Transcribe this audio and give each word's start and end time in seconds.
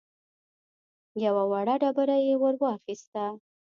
يوه 1.23 1.43
وړه 1.51 1.75
ډبره 1.81 2.17
يې 2.25 2.33
ور 2.41 2.55
واخيسته. 2.63 3.23